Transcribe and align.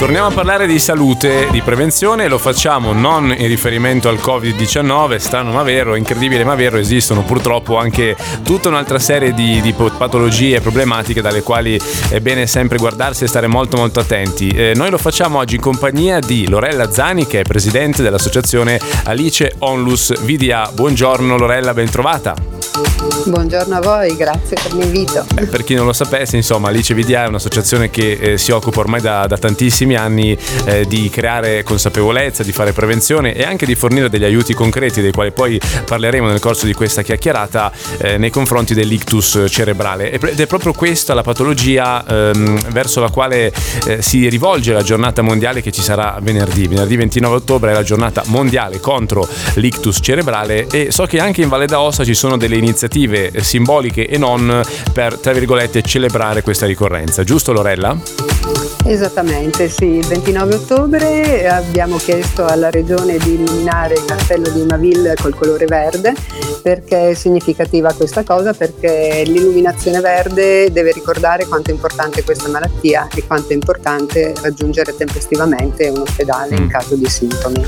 Torniamo 0.00 0.28
a 0.28 0.30
parlare 0.30 0.66
di 0.66 0.78
salute, 0.78 1.48
di 1.50 1.60
prevenzione 1.60 2.26
lo 2.26 2.38
facciamo 2.38 2.94
non 2.94 3.34
in 3.36 3.46
riferimento 3.48 4.08
al 4.08 4.16
Covid-19, 4.16 5.16
strano 5.18 5.52
ma 5.52 5.62
vero, 5.62 5.94
incredibile 5.94 6.42
ma 6.42 6.54
vero, 6.54 6.78
esistono 6.78 7.22
purtroppo 7.22 7.76
anche 7.76 8.16
tutta 8.42 8.68
un'altra 8.68 8.98
serie 8.98 9.34
di, 9.34 9.60
di 9.60 9.74
patologie 9.74 10.56
e 10.56 10.60
problematiche 10.62 11.20
dalle 11.20 11.42
quali 11.42 11.78
è 12.08 12.18
bene 12.20 12.46
sempre 12.46 12.78
guardarsi 12.78 13.24
e 13.24 13.26
stare 13.26 13.46
molto 13.46 13.76
molto 13.76 14.00
attenti. 14.00 14.48
Eh, 14.48 14.72
noi 14.74 14.88
lo 14.88 14.96
facciamo 14.96 15.36
oggi 15.36 15.56
in 15.56 15.60
compagnia 15.60 16.18
di 16.18 16.48
Lorella 16.48 16.90
Zani 16.90 17.26
che 17.26 17.40
è 17.40 17.42
presidente 17.42 18.02
dell'associazione 18.02 18.80
Alice 19.04 19.56
Onlus 19.58 20.18
VDA. 20.22 20.70
Buongiorno 20.72 21.36
Lorella, 21.36 21.74
ben 21.74 21.90
trovata. 21.90 22.59
Buongiorno 23.26 23.76
a 23.76 23.80
voi, 23.80 24.16
grazie 24.16 24.56
per 24.60 24.72
l'invito. 24.72 25.24
Beh, 25.34 25.46
per 25.46 25.62
chi 25.62 25.74
non 25.74 25.84
lo 25.84 25.92
sapesse, 25.92 26.36
insomma, 26.36 26.68
Alice 26.68 26.94
VDA 26.94 27.24
è 27.24 27.26
un'associazione 27.26 27.90
che 27.90 28.12
eh, 28.12 28.38
si 28.38 28.50
occupa 28.50 28.80
ormai 28.80 29.00
da, 29.00 29.26
da 29.26 29.36
tantissimi 29.36 29.94
anni 29.94 30.36
eh, 30.64 30.86
di 30.86 31.10
creare 31.10 31.62
consapevolezza, 31.62 32.42
di 32.42 32.52
fare 32.52 32.72
prevenzione 32.72 33.34
e 33.34 33.44
anche 33.44 33.66
di 33.66 33.74
fornire 33.74 34.08
degli 34.08 34.24
aiuti 34.24 34.54
concreti, 34.54 35.02
dei 35.02 35.12
quali 35.12 35.32
poi 35.32 35.60
parleremo 35.84 36.28
nel 36.28 36.40
corso 36.40 36.64
di 36.64 36.72
questa 36.72 37.02
chiacchierata, 37.02 37.70
eh, 37.98 38.16
nei 38.16 38.30
confronti 38.30 38.72
dell'ictus 38.72 39.44
cerebrale. 39.48 40.10
Ed 40.10 40.40
è 40.40 40.46
proprio 40.46 40.72
questa 40.72 41.12
la 41.12 41.22
patologia 41.22 42.04
ehm, 42.04 42.70
verso 42.70 43.00
la 43.00 43.10
quale 43.10 43.52
eh, 43.86 44.00
si 44.00 44.28
rivolge 44.28 44.72
la 44.72 44.82
giornata 44.82 45.20
mondiale 45.20 45.60
che 45.60 45.70
ci 45.70 45.82
sarà 45.82 46.18
venerdì. 46.22 46.66
Venerdì 46.66 46.96
29 46.96 47.36
ottobre 47.36 47.70
è 47.70 47.74
la 47.74 47.82
giornata 47.82 48.22
mondiale 48.26 48.80
contro 48.80 49.28
l'ictus 49.54 49.98
cerebrale 50.00 50.66
e 50.68 50.90
so 50.90 51.04
che 51.04 51.20
anche 51.20 51.42
in 51.42 51.48
Valle 51.48 51.66
d'Aosta 51.66 52.02
ci 52.02 52.14
sono 52.14 52.36
delle 52.36 52.56
iniziative 52.56 52.69
iniziative 52.70 53.42
simboliche 53.42 54.06
e 54.06 54.16
non 54.16 54.62
per, 54.92 55.18
tra 55.18 55.32
virgolette, 55.32 55.82
celebrare 55.82 56.42
questa 56.42 56.66
ricorrenza. 56.66 57.24
Giusto 57.24 57.52
Lorella? 57.52 58.69
Esattamente, 58.84 59.68
sì. 59.68 59.84
Il 59.84 60.06
29 60.06 60.54
ottobre 60.54 61.48
abbiamo 61.48 61.96
chiesto 61.96 62.46
alla 62.46 62.70
Regione 62.70 63.18
di 63.18 63.34
illuminare 63.34 63.94
il 63.94 64.04
castello 64.04 64.48
di 64.50 64.62
Maville 64.62 65.14
col 65.20 65.34
colore 65.34 65.66
verde 65.66 66.14
perché 66.62 67.10
è 67.10 67.14
significativa 67.14 67.92
questa 67.92 68.22
cosa? 68.22 68.52
Perché 68.52 69.22
l'illuminazione 69.24 70.00
verde 70.00 70.70
deve 70.70 70.92
ricordare 70.92 71.46
quanto 71.46 71.70
è 71.70 71.72
importante 71.72 72.22
questa 72.22 72.48
malattia 72.48 73.08
e 73.14 73.24
quanto 73.26 73.50
è 73.50 73.54
importante 73.54 74.34
raggiungere 74.42 74.94
tempestivamente 74.94 75.88
un 75.88 76.00
ospedale 76.00 76.58
mm. 76.58 76.62
in 76.62 76.68
caso 76.68 76.96
di 76.96 77.08
sintomi. 77.08 77.64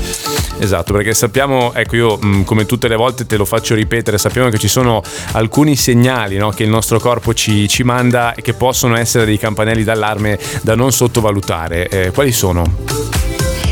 Esatto, 0.59 0.93
perché 0.93 1.13
sappiamo, 1.13 1.73
ecco 1.73 1.95
io 1.95 2.19
mm, 2.23 2.43
come 2.43 2.65
tutte 2.65 2.87
le 2.87 2.95
volte 2.95 3.25
te 3.25 3.35
lo 3.35 3.45
faccio 3.45 3.73
ripetere, 3.73 4.17
sappiamo 4.17 4.49
che 4.49 4.59
ci 4.59 4.67
sono 4.67 5.01
alcuni 5.31 5.75
segnali 5.75 6.37
no, 6.37 6.51
che 6.51 6.63
il 6.63 6.69
nostro 6.69 6.99
corpo 6.99 7.33
ci, 7.33 7.67
ci, 7.67 7.83
manda 7.83 8.35
e 8.35 8.41
che 8.41 8.53
possono 8.53 8.95
essere 8.95 9.25
dei 9.25 9.37
campanelli 9.39 9.83
d'allarme 9.83 10.37
da 10.61 10.75
non 10.75 10.91
sottovalutare. 11.03 11.89
Eh, 11.89 12.11
quali 12.11 12.31
sono? 12.31 12.63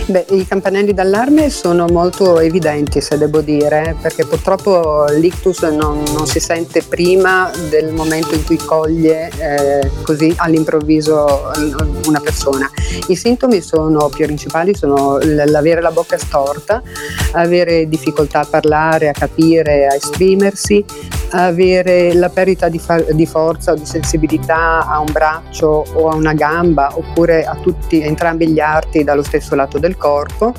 Beh, 0.08 0.26
i 0.32 0.46
campanelli 0.46 0.94
d'allarme 0.94 1.50
sono 1.50 1.86
molto 1.88 2.40
evidenti, 2.40 3.00
se 3.00 3.18
devo 3.18 3.40
dire, 3.40 3.96
perché 4.02 4.26
purtroppo 4.26 5.06
l'ictus 5.12 5.62
non, 5.62 6.04
non 6.12 6.26
si 6.28 6.42
sente 6.42 6.82
prima 6.82 7.50
del 7.70 7.94
momento 7.94 8.36
in 8.36 8.44
cui 8.44 8.58
coglie 8.58 9.30
eh, 9.38 9.90
così 10.02 10.34
all'improvviso 10.36 11.52
una 12.08 12.20
persona. 12.20 12.70
I 13.08 13.16
sintomi 13.16 13.62
sono, 13.62 14.10
principali 14.10 14.76
sono 14.76 15.18
l'avere 15.22 15.80
la 15.80 15.92
bocca 15.92 16.18
storta, 16.18 16.82
avere 17.34 17.88
difficoltà 17.88 18.42
a 18.42 18.46
parlare, 18.50 19.08
a 19.08 19.14
capire, 19.14 19.88
a 19.88 19.96
esprimersi, 19.96 20.84
avere 21.32 22.14
la 22.14 22.30
perdita 22.30 22.70
di, 22.70 22.80
fa- 22.80 23.02
di, 23.12 23.26
forza 23.26 23.72
o 23.72 23.76
di 23.76 23.86
sensibilità 23.86 24.88
a 24.88 25.00
un 25.00 25.12
braccio 25.12 25.86
o 25.94 26.10
a 26.10 26.16
una 26.16 26.34
gamba 26.34 26.92
oppure 26.94 27.46
a 27.46 27.56
tutti, 27.56 28.02
entrambi 28.02 28.50
gli 28.50 28.60
arti 28.60 29.04
dallo 29.04 29.24
stesso 29.24 29.56
lato 29.56 29.80
del 29.80 29.98
corpo, 29.98 30.54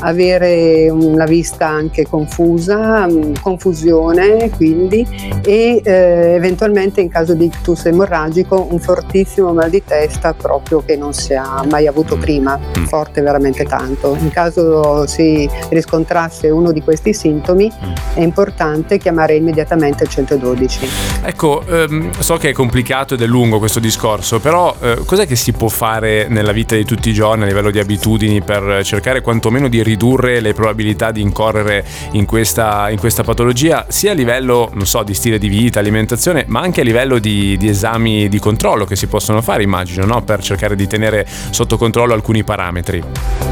avere 0.00 0.90
una 0.90 1.24
vista 1.24 1.66
anche 1.66 2.06
confusa, 2.06 3.06
mm, 3.06 3.34
confusione 3.40 4.50
quindi 4.50 5.06
e 5.42 5.80
eh, 5.82 5.92
eventualmente 6.34 7.00
in 7.00 7.08
caso 7.08 7.34
di 7.34 7.46
ictus 7.46 7.86
emorragico 7.86 8.68
un 8.70 8.78
fortissimo 8.78 9.52
mal 9.52 9.70
di 9.70 9.82
testa 9.84 10.34
proprio 10.34 10.82
che 10.84 10.96
non 10.96 11.12
si 11.12 11.34
ha 11.34 11.64
mai 11.68 11.86
avuto 11.86 12.16
mm. 12.16 12.20
prima, 12.20 12.58
mm. 12.58 12.84
forte 12.84 13.22
veramente 13.22 13.64
tanto. 13.64 14.16
In 14.20 14.30
caso 14.30 15.06
si 15.06 15.48
riscontrasse 15.70 16.48
uno 16.48 16.72
di 16.72 16.82
questi 16.82 17.14
sintomi 17.14 17.70
è 18.14 18.20
importante 18.20 18.98
chiamare 18.98 19.34
immediatamente 19.34 20.06
112. 20.10 20.88
Ecco, 21.22 21.64
ehm, 21.66 22.10
so 22.18 22.36
che 22.36 22.50
è 22.50 22.52
complicato 22.52 23.14
ed 23.14 23.22
è 23.22 23.26
lungo 23.26 23.58
questo 23.58 23.80
discorso, 23.80 24.40
però 24.40 24.74
eh, 24.80 25.02
cos'è 25.06 25.26
che 25.26 25.36
si 25.36 25.52
può 25.52 25.68
fare 25.68 26.26
nella 26.28 26.52
vita 26.52 26.74
di 26.74 26.84
tutti 26.84 27.10
i 27.10 27.12
giorni 27.12 27.44
a 27.44 27.46
livello 27.46 27.70
di 27.70 27.78
abitudini 27.78 28.42
per 28.42 28.84
cercare 28.84 29.20
quantomeno 29.20 29.68
di 29.68 29.82
ridurre 29.82 30.40
le 30.40 30.52
probabilità 30.52 31.10
di 31.10 31.22
incorrere 31.22 31.84
in 32.12 32.26
questa, 32.26 32.90
in 32.90 32.98
questa 32.98 33.22
patologia, 33.22 33.86
sia 33.88 34.10
a 34.10 34.14
livello, 34.14 34.70
non 34.74 34.86
so, 34.86 35.02
di 35.02 35.14
stile 35.14 35.38
di 35.38 35.48
vita, 35.48 35.78
alimentazione, 35.78 36.44
ma 36.48 36.60
anche 36.60 36.80
a 36.80 36.84
livello 36.84 37.18
di, 37.18 37.56
di 37.56 37.68
esami 37.68 38.28
di 38.28 38.38
controllo 38.38 38.84
che 38.84 38.96
si 38.96 39.06
possono 39.06 39.40
fare, 39.40 39.62
immagino, 39.62 40.04
no? 40.04 40.22
per 40.22 40.42
cercare 40.42 40.74
di 40.74 40.86
tenere 40.86 41.26
sotto 41.50 41.76
controllo 41.76 42.12
alcuni 42.12 42.42
parametri. 42.42 43.49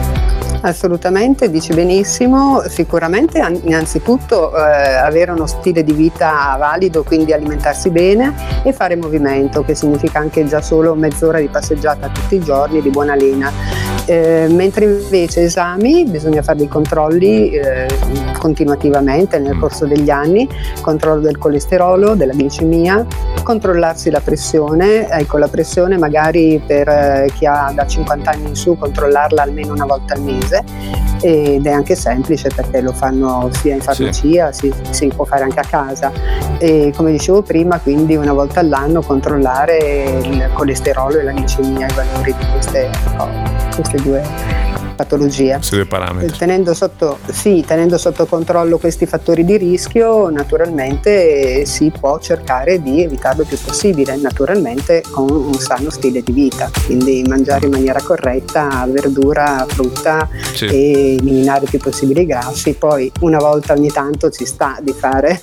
Assolutamente, 0.61 1.51
dici 1.51 1.73
benissimo. 1.73 2.63
Sicuramente 2.67 3.39
innanzitutto 3.63 4.55
eh, 4.57 4.61
avere 4.61 5.31
uno 5.31 5.47
stile 5.47 5.85
di 5.85 5.93
vita 5.93 6.57
valido, 6.59 7.05
quindi 7.05 7.33
alimentarsi 7.33 7.91
bene 7.91 8.35
e 8.65 8.73
fare 8.73 8.97
movimento, 8.97 9.63
che 9.63 9.77
significa 9.77 10.19
anche 10.19 10.45
già 10.47 10.61
solo 10.61 10.95
mezz'ora 10.95 11.39
di 11.39 11.47
passeggiata 11.47 12.09
tutti 12.09 12.37
i 12.37 12.41
giorni 12.41 12.83
di 12.83 12.91
buona 12.91 13.15
lena. 13.15 13.53
Eh, 14.07 14.47
mentre 14.51 14.87
invece 14.87 15.43
esami 15.43 16.05
bisogna 16.05 16.43
fare 16.43 16.59
dei 16.59 16.69
controlli 16.69 17.51
eh, 17.51 17.87
continuativamente 18.39 19.39
nel 19.39 19.57
corso 19.59 19.87
degli 19.87 20.11
anni, 20.11 20.49
controllo 20.81 21.21
del 21.21 21.39
colesterolo, 21.39 22.15
della 22.15 22.33
glicemia, 22.33 23.07
controllarsi 23.43 24.11
la 24.11 24.21
pressione, 24.21 25.09
ecco 25.09 25.39
la 25.39 25.49
pressione 25.49 25.99
magari 25.99 26.61
per 26.67 26.89
eh, 26.89 27.31
chi 27.35 27.47
ha 27.47 27.71
da 27.75 27.87
50 27.87 28.31
anni 28.31 28.49
in 28.49 28.55
su 28.57 28.77
controllarla 28.77 29.43
almeno 29.43 29.73
una 29.75 29.85
volta 29.87 30.15
al 30.15 30.23
mese 30.23 30.48
mese 30.49 30.65
ed 31.21 31.67
è 31.67 31.71
anche 31.71 31.95
semplice 31.95 32.49
perché 32.55 32.81
lo 32.81 32.93
fanno 32.93 33.51
sia 33.53 33.75
in 33.75 33.81
farmacia, 33.81 34.53
sì. 34.53 34.73
si, 34.73 34.93
si, 34.93 35.07
può 35.09 35.25
fare 35.25 35.43
anche 35.43 35.61
a 35.61 35.65
casa 35.65 36.13
e 36.59 36.93
come 36.97 37.11
dicevo 37.11 37.43
prima 37.43 37.79
quindi 37.79 38.17
una 38.17 38.33
volta 38.33 38.61
all'anno 38.61 39.03
controllare 39.03 40.21
il 40.23 40.49
colesterolo 40.53 41.19
e 41.19 41.25
la 41.25 41.33
glicemia, 41.33 41.87
i 41.87 41.95
valori 41.95 42.35
di 42.39 42.47
queste, 42.53 42.91
queste 43.75 43.97
due 44.03 44.58
patologia. 44.99 45.57
Questi 45.57 45.77
due 45.77 45.87
parametri. 45.87 46.37
Tenendo 46.37 46.75
sotto, 46.75 47.19
sì, 47.31 47.65
tenendo 47.65 47.97
sotto 47.99 48.27
controllo 48.27 48.79
questi 48.79 49.07
fattori 49.07 49.45
di 49.45 49.57
rischio, 49.57 50.29
naturalmente 50.29 51.65
si 51.65 51.93
può 51.97 52.19
cercare 52.19 52.83
di 52.83 53.05
evitarlo 53.05 53.43
il 53.43 53.49
più 53.49 53.59
possibile, 53.65 54.17
naturalmente 54.17 55.05
con 55.09 55.31
un 55.31 55.55
sano 55.55 55.91
stile 55.91 56.23
di 56.23 56.33
vita, 56.33 56.69
quindi 56.85 57.25
mangiare 57.29 57.67
in 57.67 57.73
maniera 57.73 58.01
corretta 58.03 58.85
verdura, 58.91 59.65
frutta 59.69 60.29
sì. 60.55 60.67
e 60.67 61.17
eliminare 61.21 61.65
il 61.65 61.71
più 61.71 61.79
possibile 61.79 62.23
i 62.23 62.27
grassi. 62.27 62.73
Poi 62.73 63.11
una 63.21 63.39
volta 63.39 63.75
ogni 63.75 63.91
tanto 63.91 64.31
ci 64.31 64.45
sta 64.45 64.79
di 64.81 64.93
fare 64.93 65.43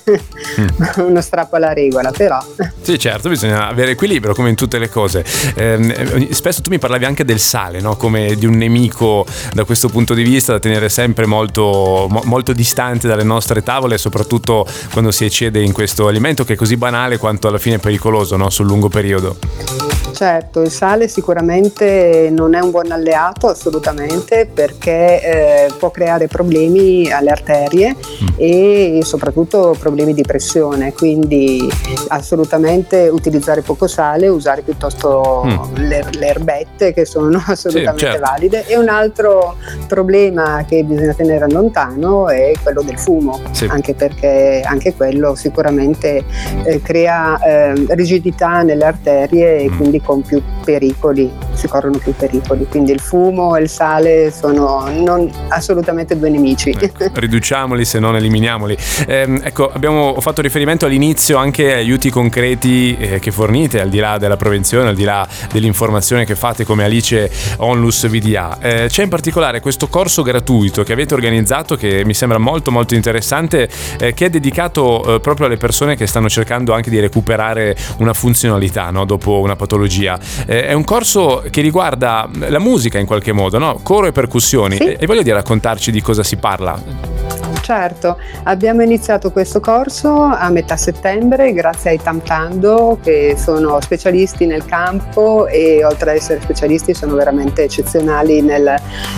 mm. 0.60 0.66
uno 1.06 1.20
strappo 1.22 1.56
alla 1.56 1.72
regola, 1.72 2.10
però. 2.10 2.38
Sì, 2.82 2.98
certo, 2.98 3.30
bisogna 3.30 3.68
avere 3.68 3.92
equilibrio 3.92 4.34
come 4.34 4.50
in 4.50 4.54
tutte 4.54 4.78
le 4.78 4.90
cose. 4.90 5.24
Eh, 5.54 6.28
spesso 6.32 6.60
tu 6.60 6.68
mi 6.68 6.78
parlavi 6.78 7.06
anche 7.06 7.24
del 7.24 7.38
sale, 7.38 7.80
no? 7.80 7.96
come 7.96 8.34
di 8.34 8.46
un 8.46 8.56
nemico 8.56 9.26
da 9.52 9.64
questo 9.64 9.88
punto 9.88 10.14
di 10.14 10.22
vista 10.22 10.52
da 10.52 10.58
tenere 10.58 10.88
sempre 10.88 11.26
molto, 11.26 12.08
molto 12.24 12.52
distante 12.52 13.08
dalle 13.08 13.22
nostre 13.22 13.62
tavole, 13.62 13.98
soprattutto 13.98 14.66
quando 14.92 15.10
si 15.10 15.24
eccede 15.24 15.62
in 15.62 15.72
questo 15.72 16.08
alimento 16.08 16.44
che 16.44 16.54
è 16.54 16.56
così 16.56 16.76
banale 16.76 17.18
quanto 17.18 17.48
alla 17.48 17.58
fine 17.58 17.78
pericoloso 17.78 18.36
no? 18.36 18.50
sul 18.50 18.66
lungo 18.66 18.88
periodo. 18.88 20.05
Certo, 20.16 20.62
il 20.62 20.70
sale 20.70 21.08
sicuramente 21.08 22.30
non 22.32 22.54
è 22.54 22.60
un 22.60 22.70
buon 22.70 22.90
alleato 22.90 23.48
assolutamente 23.48 24.48
perché 24.50 25.66
eh, 25.66 25.72
può 25.78 25.90
creare 25.90 26.26
problemi 26.26 27.12
alle 27.12 27.28
arterie 27.28 27.94
mm. 27.94 28.26
e 28.36 29.00
soprattutto 29.02 29.76
problemi 29.78 30.14
di 30.14 30.22
pressione, 30.22 30.94
quindi 30.94 31.68
assolutamente 32.08 33.08
utilizzare 33.08 33.60
poco 33.60 33.86
sale, 33.86 34.28
usare 34.28 34.62
piuttosto 34.62 35.42
mm. 35.44 35.74
le, 35.86 36.04
le, 36.12 36.26
erbette 36.26 36.94
che 36.94 37.04
sono 37.04 37.36
assolutamente 37.46 38.06
sì, 38.06 38.12
certo. 38.12 38.26
valide 38.26 38.66
e 38.66 38.78
un 38.78 38.88
altro 38.88 39.56
problema 39.86 40.64
che 40.66 40.82
bisogna 40.82 41.12
tenere 41.12 41.46
lontano 41.50 42.30
è 42.30 42.52
quello 42.62 42.80
del 42.80 42.98
fumo, 42.98 43.38
sì. 43.50 43.66
anche 43.66 43.92
perché 43.92 44.62
anche 44.64 44.94
quello 44.94 45.34
sicuramente 45.34 46.24
eh, 46.64 46.80
crea 46.80 47.38
eh, 47.38 47.84
rigidità 47.88 48.62
nelle 48.62 48.86
arterie 48.86 49.58
e 49.58 49.68
mm. 49.68 49.76
quindi 49.76 50.04
con 50.06 50.22
più 50.22 50.40
pericoli 50.64 51.30
si 51.56 51.68
corrono 51.68 51.98
più 51.98 52.14
pericoli. 52.14 52.66
Quindi 52.68 52.92
il 52.92 53.00
fumo 53.00 53.56
e 53.56 53.62
il 53.62 53.68
sale 53.68 54.30
sono 54.30 54.88
non, 54.88 55.30
assolutamente 55.48 56.18
due 56.18 56.30
nemici. 56.30 56.70
Ecco, 56.70 57.10
riduciamoli 57.14 57.84
se 57.84 57.98
non 57.98 58.16
eliminiamoli. 58.16 58.76
Eh, 59.06 59.40
ecco, 59.42 59.70
abbiamo 59.72 60.20
fatto 60.20 60.42
riferimento 60.42 60.86
all'inizio 60.86 61.36
anche 61.36 61.74
a 61.74 61.76
aiuti 61.76 62.10
concreti 62.10 62.96
eh, 62.98 63.18
che 63.18 63.30
fornite, 63.30 63.80
al 63.80 63.88
di 63.88 63.98
là 63.98 64.18
della 64.18 64.36
prevenzione, 64.36 64.88
al 64.88 64.94
di 64.94 65.04
là 65.04 65.26
dell'informazione 65.52 66.24
che 66.24 66.34
fate 66.34 66.64
come 66.64 66.84
Alice 66.84 67.30
Onlus 67.58 68.08
VDA. 68.08 68.58
Eh, 68.60 68.86
c'è 68.88 69.02
in 69.02 69.08
particolare 69.08 69.60
questo 69.60 69.88
corso 69.88 70.22
gratuito 70.22 70.82
che 70.82 70.92
avete 70.92 71.14
organizzato 71.14 71.76
che 71.76 72.04
mi 72.04 72.14
sembra 72.14 72.38
molto 72.38 72.70
molto 72.70 72.94
interessante, 72.94 73.68
eh, 73.98 74.14
che 74.14 74.26
è 74.26 74.30
dedicato 74.30 75.16
eh, 75.16 75.20
proprio 75.20 75.46
alle 75.46 75.56
persone 75.56 75.96
che 75.96 76.06
stanno 76.06 76.28
cercando 76.28 76.72
anche 76.72 76.90
di 76.90 77.00
recuperare 77.00 77.76
una 77.98 78.12
funzionalità 78.12 78.90
no? 78.90 79.04
dopo 79.04 79.40
una 79.40 79.56
patologia. 79.56 80.18
Eh, 80.46 80.66
è 80.66 80.72
un 80.72 80.84
corso 80.84 81.42
che 81.50 81.60
riguarda 81.60 82.28
la 82.48 82.58
musica 82.58 82.98
in 82.98 83.06
qualche 83.06 83.32
modo, 83.32 83.58
no? 83.58 83.80
coro 83.82 84.06
e 84.06 84.12
percussioni. 84.12 84.76
Sì. 84.76 84.84
E, 84.84 84.96
e 85.00 85.06
voglio 85.06 85.22
dire 85.22 85.36
raccontarci 85.36 85.90
di 85.90 86.00
cosa 86.00 86.22
si 86.22 86.36
parla. 86.36 87.15
Certo, 87.60 88.16
abbiamo 88.44 88.82
iniziato 88.82 89.32
questo 89.32 89.58
corso 89.58 90.22
a 90.22 90.48
metà 90.50 90.76
settembre 90.76 91.52
grazie 91.52 91.90
ai 91.90 92.00
Tamtando 92.00 92.98
che 93.02 93.34
sono 93.36 93.80
specialisti 93.80 94.46
nel 94.46 94.64
campo 94.64 95.48
e 95.48 95.84
oltre 95.84 96.10
ad 96.10 96.16
essere 96.16 96.40
specialisti 96.40 96.94
sono 96.94 97.14
veramente 97.16 97.64
eccezionali 97.64 98.40
nel, 98.40 98.72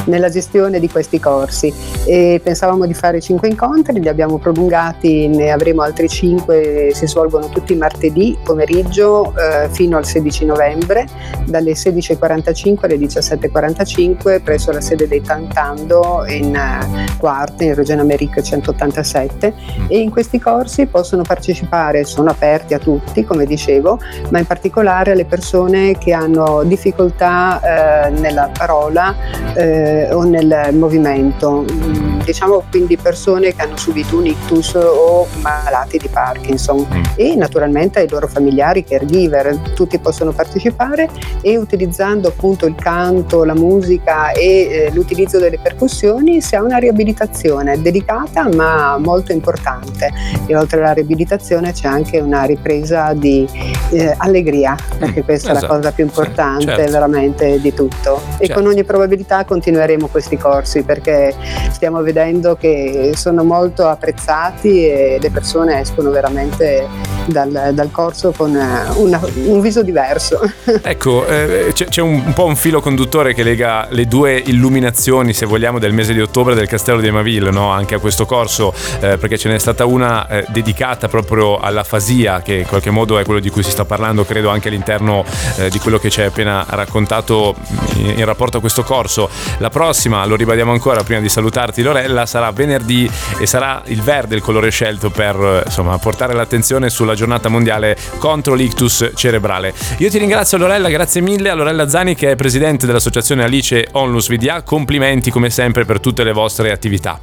nella 0.06 0.31
gestione 0.31 0.81
di 0.81 0.88
questi 0.88 1.20
corsi. 1.20 1.73
E 2.06 2.40
pensavamo 2.43 2.87
di 2.87 2.94
fare 2.94 3.20
cinque 3.20 3.49
incontri, 3.49 4.00
li 4.00 4.08
abbiamo 4.08 4.38
prolungati, 4.38 5.29
ne 5.29 5.50
avremo 5.50 5.82
altri 5.82 6.08
cinque, 6.08 6.93
si 6.94 7.06
svolgono 7.06 7.50
tutti 7.50 7.75
martedì 7.75 8.37
pomeriggio 8.43 9.34
eh, 9.37 9.69
fino 9.70 9.99
al 9.99 10.06
16 10.06 10.46
novembre 10.46 11.06
dalle 11.44 11.73
16.45 11.73 12.76
alle 12.84 12.96
17.45 12.96 14.43
presso 14.43 14.73
la 14.73 14.81
sede 14.81 15.06
dei 15.06 15.20
Tamtando 15.20 16.25
in 16.26 16.55
eh, 16.55 17.17
Quarta 17.19 17.64
in 17.64 17.75
Regione 17.75 18.00
America 18.00 18.38
187 18.43 19.55
mm. 19.55 19.85
e 19.88 19.99
in 19.99 20.11
questi 20.11 20.38
corsi 20.38 20.87
possono 20.87 21.23
partecipare, 21.23 22.05
sono 22.05 22.31
aperti 22.31 22.75
a 22.75 22.79
tutti 22.79 23.25
come 23.25 23.44
dicevo, 23.44 23.99
ma 24.31 24.38
in 24.38 24.46
particolare 24.46 25.12
alle 25.12 25.25
persone 25.25 25.96
che 25.99 26.12
hanno 26.12 26.62
difficoltà 26.64 28.06
eh, 28.06 28.11
nella 28.11 28.50
parola 28.56 29.14
eh, 29.55 30.12
o 30.12 30.23
nel 30.25 30.70
movimento, 30.73 31.64
mm, 31.70 32.20
diciamo 32.20 32.64
quindi 32.70 32.96
persone 32.96 33.55
che 33.55 33.62
hanno 33.62 33.76
subito 33.76 34.17
un 34.17 34.26
ictus 34.26 34.75
o 34.75 35.26
malati 35.41 35.99
di 35.99 36.08
Parkinson 36.08 36.87
mm. 36.93 37.02
e 37.17 37.34
naturalmente 37.34 38.00
ai 38.00 38.08
loro 38.08 38.26
familiari, 38.26 38.84
caregiver, 38.84 39.56
tutti 39.75 39.99
possono 39.99 40.32
partecipare 40.32 41.08
e 41.41 41.56
utilizzando 41.56 42.29
appunto 42.29 42.67
il 42.67 42.75
canto, 42.75 43.44
la 43.44 43.55
musica 43.55 44.32
e 44.32 44.46
eh, 44.46 44.91
l'utilizzo 44.93 45.38
delle 45.38 45.58
percussioni 45.58 46.41
si 46.41 46.56
ha 46.56 46.62
una 46.62 46.79
riabilitazione 46.79 47.81
dedicata 47.81 48.17
limitata 48.19 48.49
ma 48.55 48.99
molto 48.99 49.32
importante 49.32 50.11
e 50.47 50.56
oltre 50.56 50.81
alla 50.81 50.93
riabilitazione 50.93 51.73
c'è 51.73 51.88
anche 51.88 52.19
una 52.19 52.44
ripresa 52.44 53.12
di 53.12 53.47
eh, 53.91 54.15
allegria 54.19 54.76
perché 54.99 55.23
questa 55.23 55.53
esatto. 55.53 55.67
è 55.67 55.69
la 55.69 55.75
cosa 55.75 55.93
più 55.93 56.05
importante 56.05 56.61
sì, 56.61 56.67
certo. 56.69 56.93
veramente 56.93 57.61
di 57.61 57.75
tutto 57.75 58.20
e 58.38 58.47
certo. 58.47 58.61
con 58.61 58.70
ogni 58.70 58.85
probabilità 58.85 59.44
continueremo 59.44 60.06
questi 60.09 60.37
corsi 60.37 60.82
perché 60.82 61.35
stiamo 61.70 62.03
vedendo 62.03 62.56
che 62.56 63.12
sono 63.15 63.44
molto 63.44 63.87
apprezzati 63.87 64.87
e 64.87 65.19
le 65.20 65.31
persone 65.31 65.81
escono 65.81 66.11
veramente 66.11 66.87
dal, 67.29 67.71
dal 67.73 67.91
corso 67.91 68.33
con 68.37 68.55
eh, 68.57 68.87
una, 68.97 69.21
un 69.45 69.61
viso 69.61 69.83
diverso. 69.83 70.41
Ecco, 70.89 71.27
eh, 71.27 71.71
c'è, 71.75 71.87
c'è 71.87 72.01
un, 72.01 72.23
un, 72.25 72.33
po' 72.33 72.47
un 72.47 72.57
filo 72.57 72.81
conduttore 72.81 73.35
che 73.35 73.43
lega 73.43 73.89
le 73.91 74.07
due 74.07 74.37
illuminazioni, 74.37 75.35
se 75.35 75.45
vogliamo, 75.45 75.79
del 75.79 75.93
mese 75.93 76.13
di 76.13 76.21
ottobre 76.21 76.55
del 76.55 76.67
Castello 76.67 77.01
di 77.01 77.11
Maville, 77.11 77.51
no? 77.51 77.71
anche 77.71 77.95
a 77.95 77.99
questo 77.99 78.25
corso, 78.25 78.73
eh, 79.01 79.19
perché 79.19 79.37
ce 79.37 79.49
n'è 79.49 79.59
stata 79.59 79.85
una 79.85 80.27
eh, 80.29 80.45
dedicata 80.49 81.09
proprio 81.09 81.59
alla 81.59 81.85
fasia, 81.85 82.41
che 82.43 82.55
in 82.55 82.67
qualche 82.67 82.91
modo 82.91 83.19
è 83.19 83.25
quello 83.25 83.41
di 83.41 83.51
cui 83.51 83.63
si 83.63 83.71
sta 83.71 83.85
parlando, 83.85 84.25
credo 84.25 84.49
anche 84.49 84.69
all'interno 84.69 85.25
eh, 85.57 85.69
di 85.69 85.79
quello 85.79 85.99
che 85.99 86.11
ci 86.11 86.21
hai 86.21 86.27
appena 86.27 86.65
raccontato 86.69 87.55
in, 87.97 88.15
in 88.19 88.25
rapporto 88.25 88.59
a 88.59 88.61
questo 88.61 88.83
corso. 88.83 89.29
La 89.59 89.71
prossima, 89.71 90.25
lo 90.25 90.37
ribadiamo 90.37 90.73
ancora 90.73 91.03
prima 91.03 91.21
di 91.21 91.29
salutarti 91.29 91.83
Lorella, 91.83 92.25
sarà 92.25 92.51
venerdì 92.53 93.11
e 93.39 93.47
sarà 93.47 93.83
il 93.87 94.01
verde 94.03 94.37
il 94.37 94.43
colore 94.43 94.71
scelto 94.71 95.11
per 95.11 95.63
insomma, 95.65 95.99
portare 95.99 96.35
l'attenzione 96.35 96.89
sulla 96.89 97.15
giornata 97.19 97.49
mondiale 97.49 97.97
contro 98.19 98.55
l'ictus 98.55 99.11
cerebrale. 99.15 99.75
Io 99.99 100.09
ti 100.09 100.19
ringrazio 100.19 100.56
Lorella, 100.56 100.88
grazie 100.88 101.20
mille 101.20 101.50
a 101.50 101.55
Lorella 101.55 101.88
Zani 101.88 102.15
che 102.15 102.31
è 102.31 102.37
presidente 102.37 102.87
dell'associazione 102.87 103.44
Alice 103.44 103.88
Onlus 103.93 104.29
VDA, 104.29 104.62
complimenti 104.62 105.31
come 105.31 105.50
sempre 105.50 105.85
per 105.85 106.00
tutte 106.00 106.25
le 106.25 106.32
vostre 106.32 106.70
attività. 106.70 107.20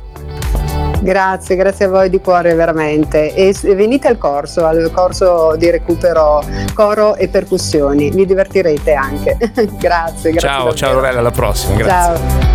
Grazie, 1.01 1.56
grazie 1.56 1.86
a 1.86 1.89
voi 1.89 2.09
di 2.09 2.19
cuore 2.19 2.56
veramente. 2.56 3.33
E 3.36 3.56
venite 3.75 4.07
al 4.07 4.18
corso, 4.18 4.65
al 4.65 4.89
corso 4.92 5.56
di 5.56 5.69
recupero 5.69 6.44
coro 6.74 7.15
e 7.15 7.27
percussioni, 7.27 8.09
vi 8.09 8.25
divertirete 8.25 8.94
anche. 8.94 9.38
grazie, 9.77 10.31
grazie. 10.31 10.39
Ciao, 10.39 10.74
ciao 10.74 10.94
Lorella, 10.94 11.19
alla 11.19 11.31
prossima. 11.31 11.75
Grazie. 11.75 12.27
Ciao. 12.27 12.55